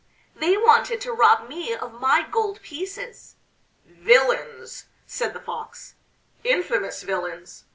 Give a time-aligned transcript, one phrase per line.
[0.35, 3.35] "They wanted to rob me of my gold pieces."
[3.85, 5.93] "Villains!" said the Fox.
[6.43, 7.65] "Infamous villains!"